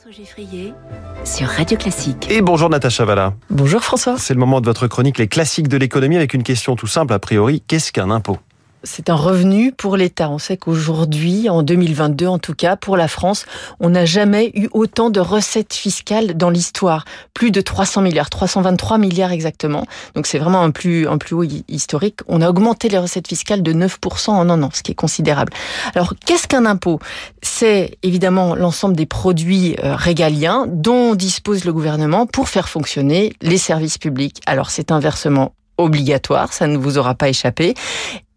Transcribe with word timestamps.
François 0.00 0.24
Geffrier 0.24 0.72
sur 1.26 1.46
Radio 1.46 1.76
Classique. 1.76 2.30
Et 2.30 2.40
bonjour 2.40 2.70
Natacha 2.70 3.04
Valla. 3.04 3.34
Bonjour 3.50 3.82
François. 3.82 4.16
C'est 4.16 4.32
le 4.32 4.40
moment 4.40 4.62
de 4.62 4.66
votre 4.66 4.86
chronique 4.86 5.18
Les 5.18 5.28
classiques 5.28 5.68
de 5.68 5.76
l'économie 5.76 6.16
avec 6.16 6.32
une 6.32 6.42
question 6.42 6.74
tout 6.74 6.86
simple 6.86 7.12
a 7.12 7.18
priori. 7.18 7.62
Qu'est-ce 7.66 7.92
qu'un 7.92 8.10
impôt? 8.10 8.38
C'est 8.82 9.10
un 9.10 9.14
revenu 9.14 9.72
pour 9.72 9.96
l'État. 9.96 10.30
On 10.30 10.38
sait 10.38 10.56
qu'aujourd'hui, 10.56 11.48
en 11.48 11.62
2022 11.62 12.26
en 12.26 12.38
tout 12.38 12.54
cas, 12.54 12.76
pour 12.76 12.96
la 12.96 13.08
France, 13.08 13.46
on 13.78 13.90
n'a 13.90 14.04
jamais 14.04 14.50
eu 14.54 14.68
autant 14.72 15.10
de 15.10 15.20
recettes 15.20 15.74
fiscales 15.74 16.36
dans 16.36 16.50
l'histoire. 16.50 17.04
Plus 17.34 17.50
de 17.50 17.60
300 17.60 18.02
milliards, 18.02 18.30
323 18.30 18.98
milliards 18.98 19.32
exactement. 19.32 19.86
Donc 20.14 20.26
c'est 20.26 20.38
vraiment 20.38 20.62
un 20.62 20.70
plus, 20.70 21.06
un 21.08 21.18
plus 21.18 21.34
haut 21.34 21.44
historique. 21.68 22.20
On 22.28 22.40
a 22.40 22.48
augmenté 22.48 22.88
les 22.88 22.98
recettes 22.98 23.28
fiscales 23.28 23.62
de 23.62 23.72
9% 23.72 24.30
en 24.30 24.48
un 24.50 24.62
an, 24.62 24.70
ce 24.72 24.82
qui 24.82 24.92
est 24.92 24.94
considérable. 24.96 25.52
Alors 25.94 26.14
qu'est-ce 26.24 26.46
qu'un 26.46 26.66
impôt? 26.66 26.98
C'est 27.42 27.98
évidemment 28.02 28.54
l'ensemble 28.54 28.96
des 28.96 29.06
produits 29.06 29.76
euh, 29.84 29.94
régaliens 29.94 30.66
dont 30.68 31.14
dispose 31.14 31.64
le 31.64 31.72
gouvernement 31.72 32.26
pour 32.26 32.48
faire 32.48 32.68
fonctionner 32.68 33.34
les 33.42 33.58
services 33.58 33.98
publics. 33.98 34.40
Alors 34.46 34.70
c'est 34.70 34.90
un 34.90 35.00
versement 35.00 35.52
obligatoire, 35.80 36.52
ça 36.52 36.66
ne 36.66 36.76
vous 36.76 36.98
aura 36.98 37.14
pas 37.14 37.28
échappé 37.28 37.74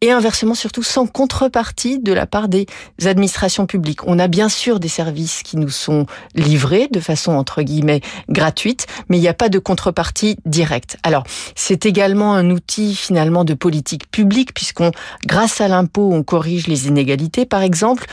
et 0.03 0.11
inversement 0.11 0.53
surtout 0.53 0.83
sans 0.83 1.07
contrepartie 1.07 1.97
de 1.97 2.11
la 2.11 2.25
part 2.25 2.49
des 2.49 2.65
administrations 3.05 3.65
publiques. 3.65 4.05
On 4.05 4.19
a 4.19 4.27
bien 4.27 4.49
sûr 4.49 4.81
des 4.81 4.89
services 4.89 5.43
qui 5.43 5.55
nous 5.55 5.69
sont 5.69 6.07
livrés 6.35 6.89
de 6.91 6.99
façon 6.99 7.31
entre 7.31 7.61
guillemets 7.61 8.01
gratuite, 8.27 8.85
mais 9.07 9.17
il 9.17 9.21
n'y 9.21 9.29
a 9.29 9.33
pas 9.33 9.47
de 9.47 9.59
contrepartie 9.59 10.35
directe. 10.45 10.97
Alors, 11.03 11.23
c'est 11.55 11.85
également 11.85 12.33
un 12.33 12.49
outil 12.49 12.95
finalement 12.95 13.45
de 13.45 13.53
politique 13.53 14.11
publique 14.11 14.53
puisqu'on 14.53 14.91
grâce 15.25 15.61
à 15.61 15.69
l'impôt, 15.69 16.09
on 16.11 16.21
corrige 16.21 16.67
les 16.67 16.87
inégalités 16.87 17.45
par 17.45 17.61
exemple, 17.61 18.05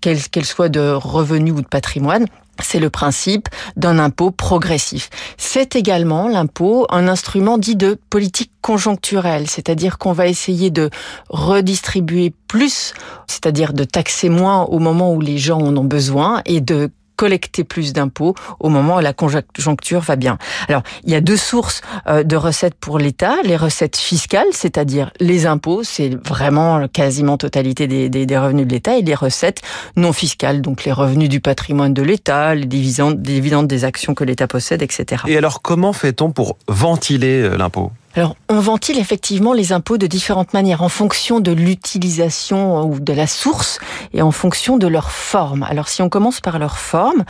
qu'elles 0.00 0.44
soient 0.44 0.68
de 0.68 0.90
revenus 0.90 1.54
ou 1.54 1.62
de 1.62 1.68
patrimoine 1.68 2.26
c'est 2.60 2.80
le 2.80 2.90
principe 2.90 3.48
d'un 3.76 3.98
impôt 3.98 4.30
progressif. 4.30 5.10
C'est 5.36 5.76
également 5.76 6.28
l'impôt 6.28 6.86
un 6.90 7.08
instrument 7.08 7.58
dit 7.58 7.76
de 7.76 7.98
politique 8.10 8.52
conjoncturelle, 8.62 9.48
c'est-à-dire 9.48 9.98
qu'on 9.98 10.12
va 10.12 10.26
essayer 10.26 10.70
de 10.70 10.90
redistribuer 11.28 12.32
plus, 12.48 12.92
c'est-à-dire 13.26 13.72
de 13.72 13.84
taxer 13.84 14.28
moins 14.28 14.64
au 14.64 14.78
moment 14.78 15.12
où 15.12 15.20
les 15.20 15.38
gens 15.38 15.60
en 15.60 15.76
ont 15.76 15.84
besoin 15.84 16.42
et 16.44 16.60
de 16.60 16.90
collecter 17.18 17.64
plus 17.64 17.92
d'impôts 17.92 18.34
au 18.60 18.68
moment 18.68 18.96
où 18.96 19.00
la 19.00 19.12
conjoncture 19.12 20.00
va 20.00 20.14
bien. 20.14 20.38
Alors, 20.68 20.82
il 21.04 21.10
y 21.10 21.16
a 21.16 21.20
deux 21.20 21.36
sources 21.36 21.82
euh, 22.06 22.22
de 22.22 22.36
recettes 22.36 22.76
pour 22.76 22.98
l'État. 22.98 23.34
Les 23.42 23.56
recettes 23.56 23.96
fiscales, 23.96 24.46
c'est-à-dire 24.52 25.10
les 25.18 25.44
impôts, 25.46 25.82
c'est 25.82 26.10
vraiment 26.26 26.86
quasiment 26.86 27.36
totalité 27.36 27.88
des, 27.88 28.08
des, 28.08 28.38
revenus 28.38 28.66
de 28.66 28.72
l'État, 28.72 28.96
et 28.96 29.02
les 29.02 29.16
recettes 29.16 29.62
non 29.96 30.12
fiscales, 30.12 30.62
donc 30.62 30.84
les 30.84 30.92
revenus 30.92 31.28
du 31.28 31.40
patrimoine 31.40 31.92
de 31.92 32.02
l'État, 32.02 32.54
les 32.54 32.66
dividendes, 32.66 33.16
les 33.26 33.34
dividendes 33.34 33.66
des 33.66 33.84
actions 33.84 34.14
que 34.14 34.22
l'État 34.22 34.46
possède, 34.46 34.82
etc. 34.82 35.24
Et 35.26 35.36
alors, 35.36 35.60
comment 35.60 35.92
fait-on 35.92 36.30
pour 36.30 36.56
ventiler 36.68 37.42
euh, 37.42 37.56
l'impôt? 37.56 37.90
Alors, 38.18 38.34
on 38.48 38.58
ventile 38.58 38.98
effectivement 38.98 39.52
les 39.52 39.70
impôts 39.70 39.96
de 39.96 40.08
différentes 40.08 40.52
manières, 40.52 40.82
en 40.82 40.88
fonction 40.88 41.38
de 41.38 41.52
l'utilisation 41.52 42.82
ou 42.82 42.98
de 42.98 43.12
la 43.12 43.28
source 43.28 43.78
et 44.12 44.22
en 44.22 44.32
fonction 44.32 44.76
de 44.76 44.88
leur 44.88 45.12
forme. 45.12 45.62
Alors, 45.62 45.86
si 45.86 46.02
on 46.02 46.08
commence 46.08 46.40
par 46.40 46.58
leur 46.58 46.78
forme, 46.78 47.24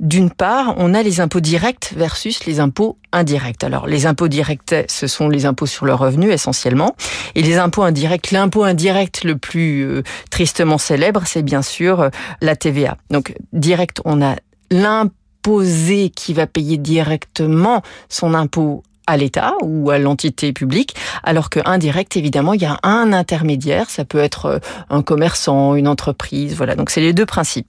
d'une 0.00 0.30
part, 0.30 0.74
on 0.78 0.94
a 0.94 1.04
les 1.04 1.20
impôts 1.20 1.38
directs 1.38 1.92
versus 1.94 2.44
les 2.44 2.58
impôts 2.58 2.98
indirects. 3.12 3.62
Alors, 3.62 3.86
les 3.86 4.04
impôts 4.06 4.26
directs, 4.26 4.74
ce 4.88 5.06
sont 5.06 5.28
les 5.28 5.46
impôts 5.46 5.66
sur 5.66 5.86
le 5.86 5.94
revenu 5.94 6.32
essentiellement, 6.32 6.96
et 7.36 7.42
les 7.42 7.58
impôts 7.58 7.84
indirects, 7.84 8.32
l'impôt 8.32 8.64
indirect 8.64 9.22
le 9.22 9.36
plus 9.36 9.84
euh, 9.84 10.02
tristement 10.30 10.78
célèbre, 10.78 11.22
c'est 11.24 11.44
bien 11.44 11.62
sûr 11.62 12.00
euh, 12.00 12.08
la 12.40 12.56
TVA. 12.56 12.96
Donc, 13.10 13.32
direct, 13.52 14.00
on 14.04 14.20
a 14.20 14.34
l'imposé 14.72 16.10
qui 16.10 16.34
va 16.34 16.48
payer 16.48 16.78
directement 16.78 17.82
son 18.08 18.34
impôt 18.34 18.82
à 19.06 19.16
l'État 19.16 19.54
ou 19.62 19.90
à 19.90 19.98
l'entité 19.98 20.52
publique, 20.52 20.94
alors 21.22 21.50
que 21.50 21.60
indirect, 21.64 22.16
évidemment, 22.16 22.54
il 22.54 22.62
y 22.62 22.66
a 22.66 22.78
un 22.82 23.12
intermédiaire, 23.12 23.90
ça 23.90 24.04
peut 24.04 24.18
être 24.18 24.46
euh, 24.46 24.58
un 24.90 25.02
commerçant, 25.02 25.74
une 25.74 25.88
entreprise, 25.88 26.54
voilà. 26.56 26.76
Donc 26.76 26.90
c'est 26.90 27.00
les 27.00 27.12
deux 27.12 27.26
principes. 27.26 27.66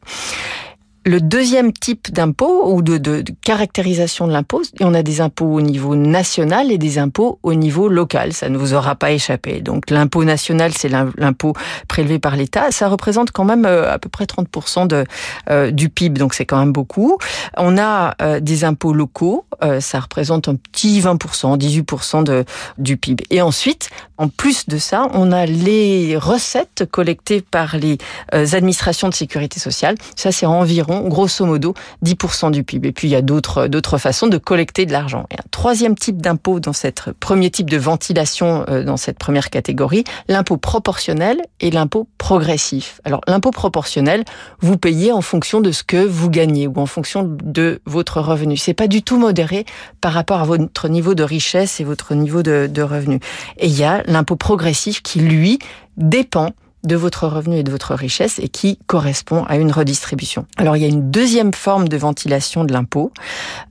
Le 1.05 1.19
deuxième 1.19 1.73
type 1.73 2.13
d'impôt 2.13 2.71
ou 2.71 2.81
de, 2.81 2.97
de, 2.97 3.23
caractérisation 3.43 4.25
de 4.25 4.31
l'impôt, 4.31 4.61
on 4.79 4.93
a 4.93 5.03
des 5.03 5.19
impôts 5.19 5.47
au 5.47 5.59
niveau 5.59 5.95
national 5.95 6.71
et 6.71 6.77
des 6.77 6.97
impôts 6.97 7.39
au 7.43 7.53
niveau 7.53 7.89
local. 7.89 8.31
Ça 8.31 8.47
ne 8.47 8.57
vous 8.57 8.73
aura 8.73 8.95
pas 8.95 9.11
échappé. 9.11 9.59
Donc 9.59 9.89
l'impôt 9.89 10.23
national, 10.23 10.71
c'est 10.73 10.87
l'impôt 10.87 11.53
prélevé 11.89 12.19
par 12.19 12.37
l'État. 12.37 12.71
Ça 12.71 12.87
représente 12.87 13.31
quand 13.31 13.43
même 13.43 13.65
euh, 13.65 13.91
à 13.91 13.99
peu 13.99 14.07
près 14.07 14.23
30% 14.23 14.87
de, 14.87 15.03
euh, 15.49 15.71
du 15.71 15.89
PIB, 15.89 16.19
donc 16.19 16.33
c'est 16.33 16.45
quand 16.45 16.59
même 16.59 16.71
beaucoup. 16.71 17.17
On 17.57 17.77
a 17.77 18.15
euh, 18.21 18.39
des 18.39 18.63
impôts 18.63 18.93
locaux, 18.93 19.45
ça 19.79 20.01
représente 20.01 20.49
un 20.49 20.55
petit 20.55 20.99
20%, 20.99 21.57
18% 21.57 22.23
de, 22.23 22.43
du 22.77 22.97
PIB. 22.97 23.23
Et 23.29 23.41
ensuite, 23.41 23.89
en 24.17 24.27
plus 24.27 24.67
de 24.67 24.77
ça, 24.77 25.07
on 25.13 25.31
a 25.31 25.45
les 25.45 26.17
recettes 26.17 26.85
collectées 26.91 27.41
par 27.41 27.77
les 27.77 27.97
administrations 28.31 29.07
de 29.07 29.13
sécurité 29.13 29.61
sociale. 29.61 29.95
Ça, 30.17 30.33
c'est 30.33 30.45
environ 30.45 30.92
grosso 31.01 31.45
modo, 31.45 31.73
10% 32.03 32.51
du 32.51 32.63
PIB. 32.63 32.89
Et 32.89 32.91
puis 32.91 33.07
il 33.07 33.11
y 33.11 33.15
a 33.15 33.21
d'autres 33.21 33.67
d'autres 33.67 33.97
façons 33.97 34.27
de 34.27 34.37
collecter 34.37 34.85
de 34.85 34.91
l'argent. 34.91 35.25
Un 35.31 35.43
troisième 35.51 35.95
type 35.95 36.21
d'impôt 36.21 36.59
dans 36.59 36.73
cette 36.73 37.11
premier 37.19 37.49
type 37.49 37.69
de 37.69 37.77
ventilation 37.77 38.65
euh, 38.69 38.83
dans 38.83 38.97
cette 38.97 39.17
première 39.17 39.49
catégorie, 39.49 40.03
l'impôt 40.27 40.57
proportionnel 40.57 41.41
et 41.59 41.71
l'impôt 41.71 42.07
progressif. 42.17 43.01
Alors 43.03 43.21
l'impôt 43.27 43.51
proportionnel, 43.51 44.23
vous 44.59 44.77
payez 44.77 45.11
en 45.11 45.21
fonction 45.21 45.61
de 45.61 45.71
ce 45.71 45.83
que 45.83 46.03
vous 46.03 46.29
gagnez 46.29 46.67
ou 46.67 46.73
en 46.77 46.85
fonction 46.85 47.23
de 47.23 47.81
votre 47.85 48.21
revenu. 48.21 48.57
C'est 48.57 48.73
pas 48.73 48.87
du 48.87 49.03
tout 49.03 49.17
modéré 49.17 49.65
par 50.01 50.13
rapport 50.13 50.41
à 50.41 50.45
votre 50.45 50.87
niveau 50.87 51.15
de 51.15 51.23
richesse 51.23 51.79
et 51.79 51.83
votre 51.83 52.13
niveau 52.13 52.43
de, 52.43 52.69
de 52.71 52.81
revenu. 52.81 53.19
Et 53.57 53.67
il 53.67 53.77
y 53.77 53.83
a 53.83 54.03
l'impôt 54.05 54.35
progressif 54.35 55.01
qui 55.01 55.19
lui 55.19 55.59
dépend 55.97 56.51
de 56.83 56.95
votre 56.95 57.27
revenu 57.27 57.57
et 57.57 57.63
de 57.63 57.71
votre 57.71 57.95
richesse 57.95 58.39
et 58.39 58.49
qui 58.49 58.77
correspond 58.87 59.45
à 59.45 59.57
une 59.57 59.71
redistribution. 59.71 60.45
Alors 60.57 60.75
il 60.77 60.81
y 60.81 60.85
a 60.85 60.89
une 60.89 61.11
deuxième 61.11 61.53
forme 61.53 61.87
de 61.87 61.97
ventilation 61.97 62.63
de 62.63 62.73
l'impôt, 62.73 63.11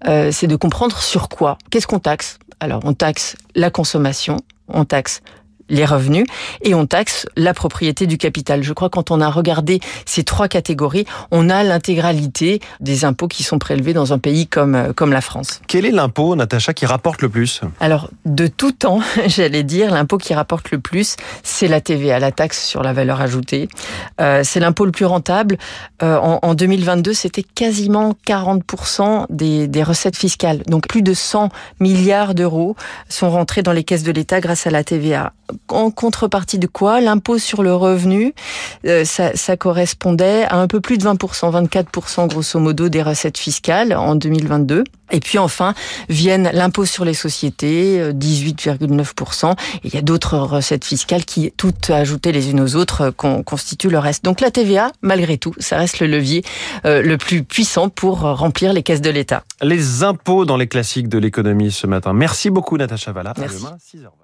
euh, 0.06 0.30
c'est 0.32 0.46
de 0.46 0.56
comprendre 0.56 0.98
sur 0.98 1.28
quoi. 1.28 1.58
Qu'est-ce 1.70 1.86
qu'on 1.86 1.98
taxe? 1.98 2.38
Alors 2.60 2.80
on 2.84 2.94
taxe 2.94 3.36
la 3.54 3.70
consommation, 3.70 4.36
on 4.68 4.84
taxe 4.84 5.20
les 5.68 5.84
revenus 5.84 6.24
et 6.62 6.74
on 6.74 6.86
taxe 6.86 7.26
la 7.36 7.54
propriété 7.54 8.06
du 8.06 8.18
capital. 8.18 8.62
Je 8.62 8.72
crois 8.72 8.90
quand 8.90 9.10
on 9.10 9.20
a 9.20 9.30
regardé 9.30 9.80
ces 10.06 10.24
trois 10.24 10.48
catégories, 10.48 11.06
on 11.30 11.50
a 11.50 11.62
l'intégralité 11.62 12.60
des 12.80 13.04
impôts 13.04 13.28
qui 13.28 13.42
sont 13.42 13.58
prélevés 13.58 13.92
dans 13.92 14.12
un 14.12 14.18
pays 14.18 14.46
comme 14.46 14.74
euh, 14.74 14.92
comme 14.92 15.12
la 15.12 15.20
France. 15.20 15.60
Quel 15.66 15.86
est 15.86 15.90
l'impôt, 15.90 16.36
Natacha, 16.36 16.74
qui 16.74 16.86
rapporte 16.86 17.22
le 17.22 17.28
plus? 17.28 17.60
Alors 17.80 18.10
de 18.24 18.46
tout 18.46 18.72
temps, 18.72 19.00
j'allais 19.26 19.62
dire, 19.62 19.92
l'impôt 19.92 20.18
qui 20.18 20.34
rapporte 20.34 20.70
le 20.70 20.78
plus, 20.78 21.16
c'est 21.42 21.68
la 21.68 21.80
TVA, 21.80 22.18
la 22.18 22.32
taxe 22.32 22.66
sur 22.66 22.82
la 22.82 22.92
valeur 22.92 23.20
ajoutée. 23.20 23.68
Euh, 24.20 24.42
c'est 24.44 24.60
l'impôt 24.60 24.84
le 24.84 24.92
plus 24.92 25.06
rentable. 25.06 25.58
Euh, 26.02 26.16
en, 26.16 26.38
en, 26.42 26.54
2022, 26.54 27.12
c'était 27.12 27.42
quasiment 27.42 28.14
40% 28.26 29.26
des, 29.30 29.68
des 29.68 29.82
recettes 29.82 30.16
fiscales. 30.16 30.62
Donc 30.66 30.88
plus 30.88 31.02
de 31.02 31.14
100 31.14 31.48
milliards 31.80 32.34
d'euros 32.34 32.76
sont 33.08 33.30
rentrés 33.30 33.62
dans 33.62 33.72
les 33.72 33.84
caisses 33.84 34.02
de 34.02 34.12
l'État 34.12 34.40
grâce 34.40 34.66
à 34.66 34.70
la 34.70 34.84
TVA 34.84 35.32
en 35.68 35.90
contrepartie 35.90 36.58
de 36.58 36.66
quoi 36.66 37.00
L'impôt 37.00 37.38
sur 37.38 37.62
le 37.62 37.74
revenu, 37.74 38.34
euh, 38.86 39.04
ça, 39.04 39.34
ça, 39.36 39.56
correspondait 39.56 40.44
à 40.44 40.56
un 40.56 40.66
peu 40.66 40.80
plus 40.80 40.98
de 40.98 41.04
20%, 41.04 41.66
24% 41.68 42.28
grosso 42.28 42.58
modo 42.58 42.88
des 42.88 43.02
recettes 43.02 43.38
fiscales 43.38 43.94
en 43.94 44.14
2022. 44.14 44.84
Et 45.14 45.20
puis 45.20 45.36
enfin 45.38 45.74
viennent 46.08 46.50
l'impôt 46.54 46.86
sur 46.86 47.04
les 47.04 47.14
sociétés, 47.14 48.12
18,9%. 48.12 49.50
Euh, 49.50 49.52
Et 49.84 49.88
il 49.88 49.94
y 49.94 49.98
a 49.98 50.02
d'autres 50.02 50.38
recettes 50.38 50.84
fiscales 50.84 51.24
qui, 51.24 51.52
toutes 51.56 51.90
ajoutées 51.90 52.32
les 52.32 52.50
unes 52.50 52.60
aux 52.60 52.76
autres, 52.76 53.12
euh, 53.26 53.42
constituent 53.42 53.90
le 53.90 53.98
reste. 53.98 54.24
Donc 54.24 54.40
la 54.40 54.50
TVA, 54.50 54.90
malgré 55.02 55.36
tout, 55.36 55.54
ça 55.58 55.76
reste 55.76 56.00
le 56.00 56.06
levier 56.06 56.42
le 56.84 57.16
plus 57.16 57.42
puissant 57.42 57.88
pour 57.88 58.20
remplir 58.20 58.72
les 58.72 58.82
caisses 58.82 59.00
de 59.00 59.10
l'État. 59.10 59.44
Les 59.60 60.02
impôts 60.02 60.44
dans 60.44 60.56
les 60.56 60.66
classiques 60.66 61.08
de 61.08 61.18
l'économie 61.18 61.70
ce 61.70 61.86
matin. 61.86 62.12
Merci 62.12 62.50
beaucoup 62.50 62.76
Natacha 62.76 63.12
Valla. 63.12 63.34
Merci. 63.38 63.58
demain, 63.58 63.76
6h20. 63.76 64.21